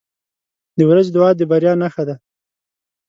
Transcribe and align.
•د 0.77 0.79
ورځې 0.89 1.11
دعا 1.15 1.29
د 1.35 1.41
بریا 1.51 1.73
نښه 1.81 2.03
ده. 2.07 2.15